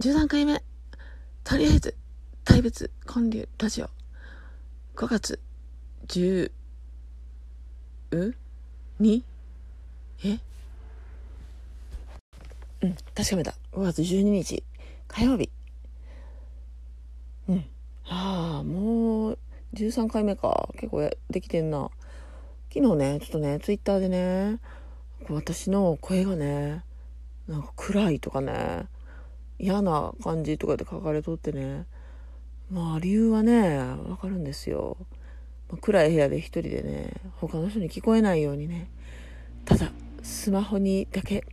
[0.00, 0.62] 13回目。
[1.44, 1.94] とりあえず、
[2.42, 3.90] 大仏建立ラジオ。
[4.96, 5.38] 5月
[6.06, 6.50] 10、
[8.12, 8.34] う？
[8.98, 9.22] に
[10.24, 10.38] え？
[12.80, 13.54] うん、確かめた。
[13.72, 14.64] 5月12日、
[15.06, 15.50] 火曜日。
[17.50, 17.66] うん。
[18.08, 19.38] ああ、もう、
[19.74, 20.70] 13回目か。
[20.78, 21.90] 結構できてんな。
[22.72, 24.60] 昨日ね、ちょっとね、ツイッターでね、
[25.28, 26.84] 私の声がね、
[27.46, 28.86] なんか暗いとかね、
[29.60, 31.86] 嫌な感じとかで書かれとってね、
[32.70, 34.96] まあ理由はね、わかるんですよ。
[35.68, 38.88] まあ暗い部屋で一人でね、他の人に聞こえないようにね、
[39.64, 41.44] ただスマホにだけ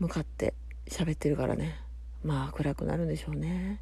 [0.00, 0.54] 向かって
[0.88, 1.78] 喋ってるからね、
[2.24, 3.80] まあ暗くなるんでしょうね。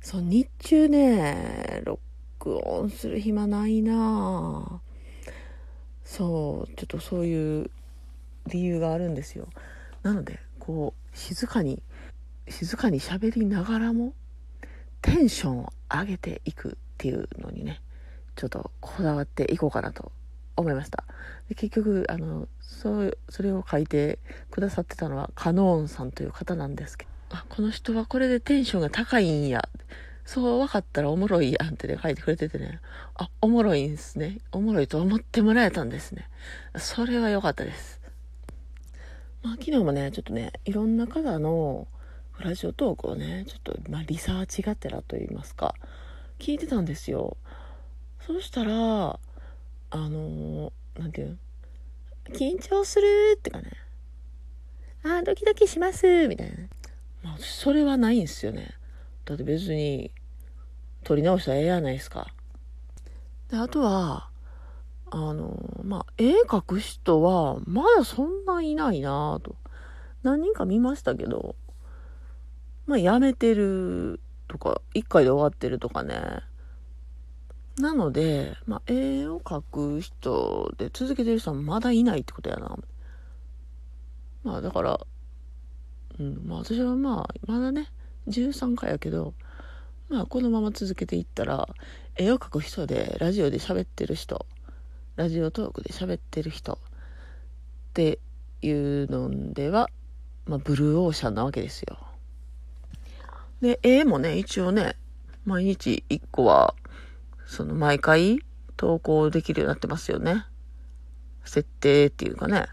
[0.00, 4.80] そう、日中ね、録音する暇ないな
[6.04, 7.70] そう、ちょっとそういう
[8.46, 9.48] 理由があるんですよ。
[10.02, 11.82] なので、こう、静かに、
[12.50, 14.14] 静かに喋りながらも、
[15.02, 17.80] テンションを上げていくっていうのにね、
[18.36, 20.12] ちょっとこだわっていこうかなと
[20.56, 21.04] 思いました。
[21.48, 24.18] で結局、あの、そう、それを書いて
[24.50, 29.68] くださってたのは、カノーンさんという方なんですけど、あ、この人はこれでテンションが高いんや。
[30.24, 32.80] そう分かったらおもろいやんってね、書いてくれててね。
[33.14, 34.40] あ、おもろいんすね。
[34.52, 36.28] おもろいと思ってもらえたんですね。
[36.76, 37.98] それは良かったです。
[39.42, 41.88] まあ、昨日もね、ちょっとね、いろんな方の
[42.38, 45.74] ラジオトークをね、ちょっと、まあ、リサーチがてらと言いますか、
[46.38, 47.36] 聞いてたんですよ。
[48.26, 49.18] そしたら、あ
[49.96, 51.38] のーなんていう
[52.28, 52.34] の？
[52.34, 53.70] 緊張するってかね、
[55.02, 56.56] あー、ドキドキしますみたいな。
[57.22, 58.74] まあ、それはないんですよね。
[59.24, 60.12] だって別に、
[61.04, 62.28] 撮り直したらええやないですか。
[63.50, 64.28] で、あとは、
[65.10, 69.56] あの、まあ、絵描く人は、まだそんないないなと。
[70.22, 71.56] 何人か見ましたけど、
[72.88, 76.40] まあ、やめてるとか、一回で終わってるとかね。
[77.76, 82.78] なので、まあ、絵を描く人で続けてる人はまだいないってことやな。
[84.42, 84.98] まあ、だから、
[86.18, 87.88] うん、まあ私はまあ、まだね、
[88.26, 89.34] 13回やけど、
[90.08, 91.68] まあこのまま続けていったら、
[92.16, 94.46] 絵を描く人で、ラジオで喋ってる人、
[95.16, 96.78] ラジオトークで喋ってる人っ
[97.92, 98.18] て
[98.62, 99.90] いうのでは、
[100.46, 102.07] まあブルーオーシャンなわけですよ。
[103.60, 104.96] で、絵もね、一応ね、
[105.44, 106.74] 毎日1個は、
[107.46, 108.40] その毎回
[108.76, 110.46] 投稿できるようになってますよね。
[111.44, 112.66] 設定っていうかね。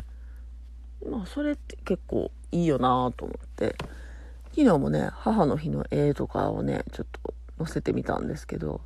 [1.09, 3.75] まあそれって結構いいよなと思って。
[4.51, 8.81] 昨日もね、母の日の絵とかをね、ちょっと載せてみたんですけど、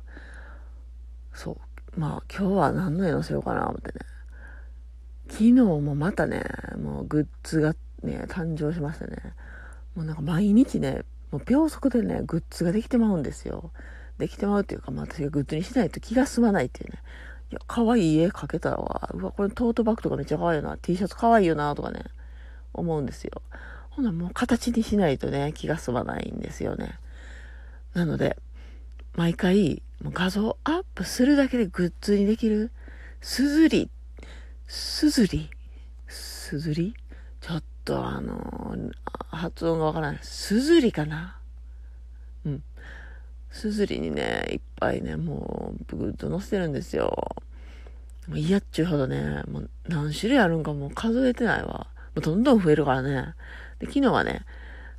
[1.34, 2.00] そう。
[2.00, 3.94] まあ今日は何の絵載せようかな思ってね。
[5.28, 6.44] 昨日もまたね、
[6.82, 9.16] もうグッズがね、誕生しましたね。
[9.94, 13.70] もうなんか毎日ね、もう秒速でね、グッズができてまうんですよ。
[14.18, 16.98] できてまうっていうか、まあ私がグッズにしないと気が済まないっていうね。
[17.50, 19.10] いや、可愛い絵描けたわ。
[19.14, 20.76] うわ、これトートバッグとかめっちゃ可愛いよな。
[20.76, 22.04] T シャツ可愛いよな、とかね、
[22.74, 23.42] 思うんですよ。
[23.90, 26.98] ほな、もう形にしないとね、気が済まないんですよね。
[27.94, 28.36] なので、
[29.16, 32.70] 毎回、もう画像アップするだけでグッズにできる、
[33.20, 33.90] すずり、
[34.66, 35.50] すずり、
[36.06, 36.94] すずり？
[37.40, 38.76] ちょっとあの
[39.30, 40.20] 発音がわからない。
[40.22, 41.38] すずりかな？
[42.44, 42.62] うん。
[43.50, 47.34] すずりにね、いっぱいね、もう、グッズ載せてるんですよ。
[48.28, 51.68] もう嫌っちゅうほどね、もう何種類あるんかもう数えてないわ。
[51.68, 51.86] も
[52.16, 53.34] うどんどん増えるからね。
[53.80, 54.44] で、昨日はね、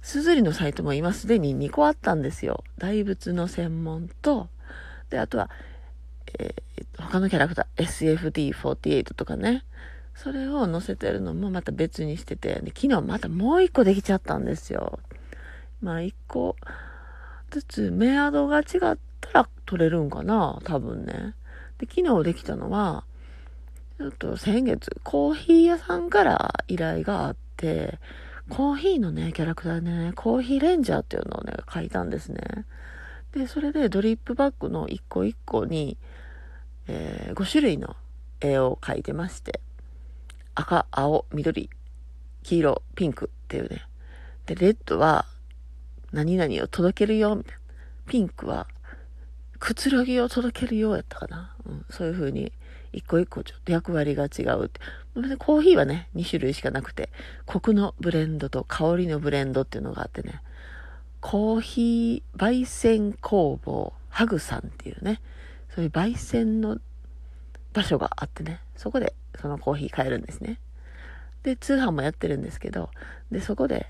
[0.02, 2.64] すずりのサイトも今すでに2個あったんですよ。
[2.78, 4.50] 大仏の専門と、
[5.10, 5.50] で、あとは、
[6.40, 6.62] えー
[6.98, 7.86] 他のキャラクター、
[8.52, 9.64] SFD48 とかね。
[10.16, 15.00] それを載せてるのもまた別にしてて、で昨日またもう1個できちゃったんですよ。
[15.82, 16.56] まあ1個
[17.50, 21.36] ずつメアドが違ったら取れるんかな多分ね。
[21.78, 23.04] で、昨日できたのは、
[23.98, 28.00] ちょっと先月、コーヒー屋さんから依頼があって、
[28.50, 32.66] コーヒーのね、キャラクターでね、コーヒーレンジャーっていうのをね、書いたんですね。
[33.34, 35.98] で、それでドリップバッグの一個一個に、
[36.88, 37.96] えー5種類の
[38.42, 39.62] 絵を描いてまして、
[40.56, 41.70] 赤、青、緑、
[42.44, 43.86] 黄色、ピンクっていうね。
[44.46, 45.26] で、レッドは、
[46.12, 47.60] 何々を届けるよ、みたいな。
[48.08, 48.68] ピンクは、
[49.60, 51.56] くつろぎを届けるようやったかな。
[51.66, 52.52] うん、そういう風に、
[52.94, 54.82] 一個一個ちょっと役割が違うって。
[55.38, 57.10] コーヒーはね、2種類しかなくて、
[57.46, 60.42] コクのブレンドと香りのブレンドっていうのがあってね、
[61.22, 65.22] コーヒー焙煎工房ハグさんっていうね、
[65.74, 66.80] そういう焙煎の
[67.74, 70.60] 場所があってね、そこでそのコーヒー買えるんですね。
[71.44, 72.90] で、通販もやってるんですけど、
[73.32, 73.88] で、そこで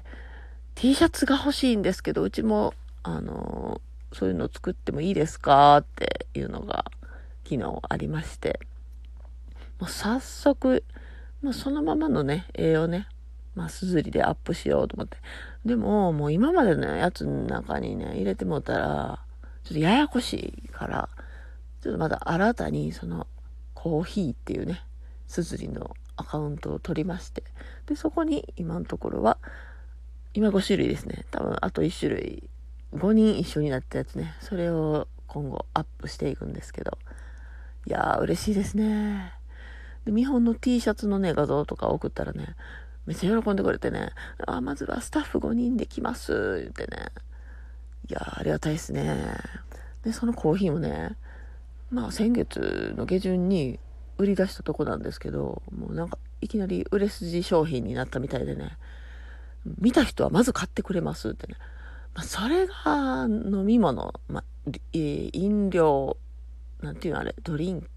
[0.76, 2.74] T シャツが欲しいんですけど、うちも、
[3.04, 6.86] あのー、そういうの作ってもいいですかっていうのが
[7.44, 8.60] 昨日ありまして、
[9.80, 10.84] もう早速、
[11.42, 13.08] もうそのままのね、絵をね、
[13.56, 15.18] まあ、すずりでアップしようと思って。
[15.66, 19.20] でも、もう今までのやつの中にね、入れてもうたら、
[19.64, 21.10] ちょっとややこしいから、
[21.82, 23.28] ちょっとまだ新たにその、
[23.82, 24.84] コーヒーっていうね、
[25.26, 27.44] すずりのアカウントを取りまして、
[27.88, 29.40] で、そこに今のところは、
[30.36, 31.26] 今5種類ですね。
[31.32, 32.44] 多分あと1種類、
[32.94, 34.36] 5人一緒になったやつね。
[34.40, 37.00] それを今後アップしていくんですけど。
[37.88, 39.34] いやー、嬉しいですね。
[40.06, 42.56] で、見本の T シャツのね、画像とか送ったらね、
[43.08, 44.12] めっちゃ喜んでくれてね、
[44.46, 47.08] あ、まずはスタッフ5人で来ます、言ってね。
[48.08, 49.38] いや、ありがたいですね。
[50.04, 51.18] で、そのコーヒーもね、
[51.92, 53.80] まあ先月の下旬に
[54.18, 58.78] 売り出したとこなんですけど、もうなんかいきなり売れ筋商品になったみたいでね、
[59.80, 61.56] 見た人はまず買ってくれますってね。
[62.14, 64.44] まあ、それが飲み物、まあ、
[64.94, 66.18] 飲料、
[66.82, 67.88] なんていうのあれ、ドリンク、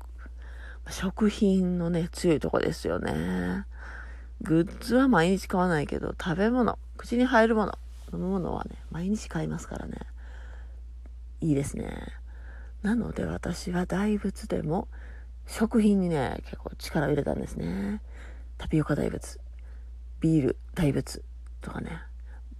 [0.90, 3.64] 食品のね、強いとこですよね。
[4.42, 7.78] グッズは毎日買わないけど、食べ物、口に入るもの、
[8.12, 9.98] 飲むものはね、毎日買いますからね。
[11.40, 11.90] いいですね。
[12.84, 14.88] なので私は大仏でも
[15.46, 18.02] 食品にね、結構力を入れたんですね。
[18.58, 19.40] タピオカ大仏、
[20.20, 21.22] ビール大仏
[21.62, 22.02] とかね、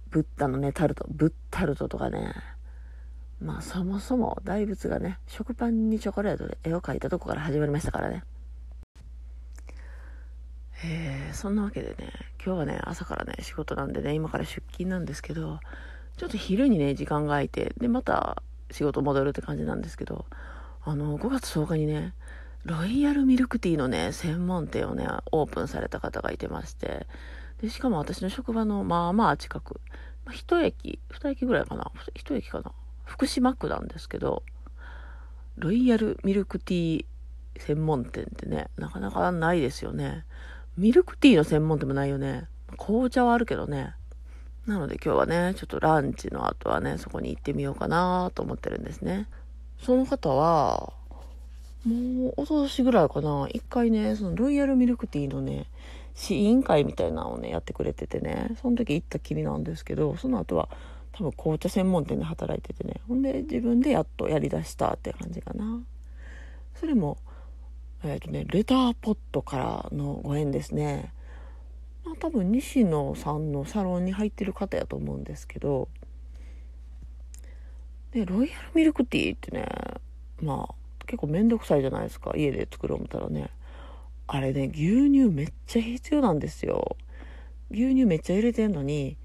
[0.09, 2.33] ブッダのね、タルト、ブッタルトとかね、
[3.39, 8.23] まあそもそも大仏がね、食パンにチョコレートで絵を描いたとこから始まりましたからね。
[10.83, 12.11] えー、そんなわけでね、
[12.43, 15.59] 今日はね、朝からね、仕事なんでね、今から出勤なんですけど、
[16.17, 20.25] ちょっと昼にね、時間が空いて、で、また仕事戻るって感じなんですけど、
[20.83, 22.13] あの、5月10日にね、
[22.63, 27.07] ロイヤルミルクティーのね、専門店をね、オープンされた方がいてまして、
[27.61, 29.79] で、しかも私の職場のまあまあ近く、
[30.25, 32.71] まあ、一駅、二駅ぐらいかな、一駅かな、
[33.03, 34.43] 福島区なんですけど、
[35.57, 37.05] ロイヤルミルクティー
[37.57, 40.25] 専門店ってね、なかなかないですよね。
[40.77, 42.47] ミルクティーの専門店もないよね。
[42.77, 43.95] 紅茶はあるけどね。
[44.67, 49.27] なので今日はね、ちょっとランチの後はね、そこに行ってみようかなと思ってるんですね。
[49.81, 50.93] その方は、
[51.85, 55.67] もう、おととしぐらいかな、一回ね、そのロイヤルミルクティーのね、
[56.15, 60.69] 試飲会みたいなのをね、やってくれててね、その時行ったきりなんですけど、その後は
[61.11, 65.79] 多分紅茶専門店で働いててね、ほんで自分でやっとやりだしたって感じかな。
[66.79, 67.17] それも、
[68.03, 71.13] えっ、ー、とね、レターポットからのご縁ですね。
[72.05, 75.89] まあ多分西野さんのサロンに入ってる方やと思うんですけど、
[78.11, 79.67] で、ロイヤルミルクティーってね、
[80.41, 80.75] まあ
[81.05, 82.33] 結構めんどくさいじゃないですか。
[82.35, 83.49] 家で作ろう思ったらね。
[84.27, 86.95] あれね、牛乳めっちゃ必要なんですよ。
[87.71, 89.17] 牛乳めっちゃ入れてんのに、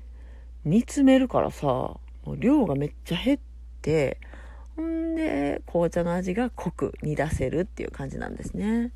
[0.64, 2.00] 煮詰めるからさ、も
[2.32, 3.40] う量がめっちゃ減っ
[3.80, 4.18] て、
[4.80, 8.92] んで、紅茶の味が濃く煮出せるっていう感じなんですね。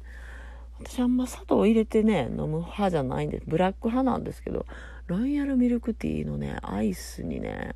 [0.85, 4.67] 私あんま砂糖入れてね、飲む派じゃないんです、ブラック派なんですけど、
[5.07, 7.75] ロイヤルミルクティーのね、アイスにね、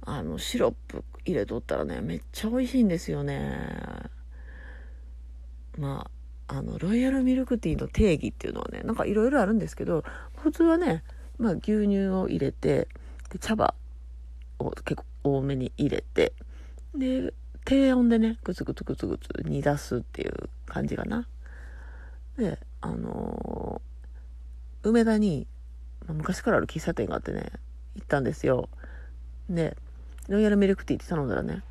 [0.00, 3.58] あの、シロップ入れとったらね、めっちゃ美味しいんですよね。
[5.78, 6.10] ま
[6.48, 10.02] あ、あの、ロイヤルミルクティーの定義っていうのはね、なんかいろいろあるんですけど、
[10.36, 11.04] 普通はね、
[11.38, 12.88] まあ牛乳を入れて、
[13.30, 13.74] で茶葉
[14.58, 16.32] を結構多めに入れて、
[16.94, 17.32] で、
[17.64, 21.26] 低温でね、グツグツグツグツ煮出すっていう感じかな。
[22.42, 25.46] で、あのー、梅田に、
[26.06, 27.52] まあ、昔からある喫茶店があってね、
[27.94, 28.68] 行ったんですよ。
[29.48, 29.76] で、
[30.28, 31.62] ロイヤルミルクティーって頼んだらね、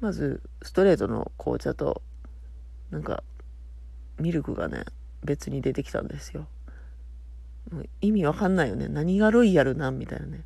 [0.00, 2.00] まず、ストレートの紅茶と、
[2.90, 3.22] なんか、
[4.18, 4.84] ミルクがね、
[5.22, 6.46] 別に出てきたんですよ。
[7.70, 8.88] もう意味わかんないよね。
[8.88, 10.44] 何がロイヤルなんみたいなね。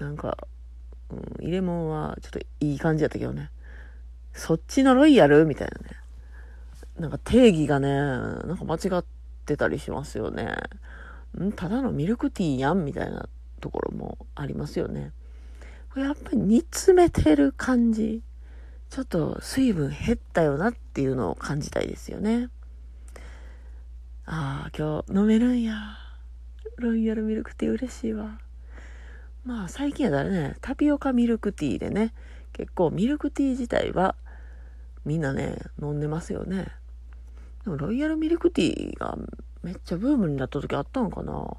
[0.00, 0.36] なんか、
[1.10, 3.50] うん、入れ物はちょっといい感じやったけどね。
[4.32, 5.96] そっちのロイヤルみたいなね。
[6.98, 9.04] なんか定義がね、なんか間違っ
[9.46, 10.56] てたりしますよね。
[11.40, 11.52] ん？
[11.52, 13.28] ただのミルクティーやんみたいな
[13.60, 15.12] ところもありますよね。
[15.90, 18.22] これやっぱり煮詰めてる感じ。
[18.90, 22.48] ちょっと水分減ったよなっていうのを感じたいですよね。
[24.24, 25.74] ああ、今日飲めるんや。
[26.76, 28.38] ロイヤルミルクティー嬉しいわ。
[29.44, 32.14] まあ最近やったらね、タピオカミルクティーでね、
[32.52, 34.16] 結構ミルクティー自体は
[35.04, 36.68] みんなね、飲んでますよね。
[37.68, 39.18] でもロイヤルミルクティーが
[39.62, 41.54] めっちゃブームになった時あったんかな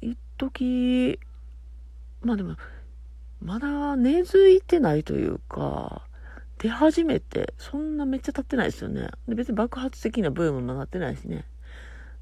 [0.00, 1.18] 一時
[2.22, 2.54] まあでも、
[3.42, 6.02] まだ根付いてないというか、
[6.58, 9.08] 出始めて、そんなめっちゃ経ってないですよね。
[9.26, 11.46] で別に爆発的なブームもなってないしね。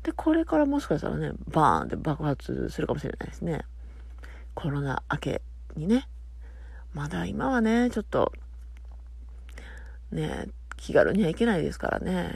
[0.05, 3.67] で、これからもしかしたらね、バーンって爆発するかもしれないですね。
[4.55, 5.43] コロナ明け
[5.76, 6.09] にね。
[6.95, 8.33] まだ今はね、ちょっと、
[10.12, 10.47] ね、
[10.79, 12.35] 気軽には行けないですからね。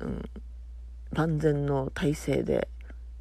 [0.00, 0.22] うん。
[1.12, 2.68] 万全の体制で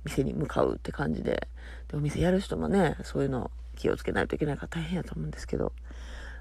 [0.05, 1.47] 店に向かうって感じで。
[1.89, 5.73] で、お店やる人もね、そういうの気をつけないといけないから大変やと思うんですけど。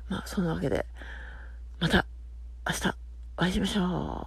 [0.08, 0.86] まあ、そんなわけで、
[1.80, 2.06] また
[2.66, 2.88] 明日
[3.36, 4.26] お会いしましょう。